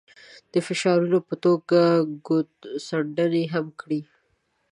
د 0.53 0.53
فشارونو 0.67 1.17
په 1.27 1.35
توګه 1.45 1.79
ګوتڅنډنې 2.27 3.43
هم 3.53 3.65
کړي. 3.79 4.01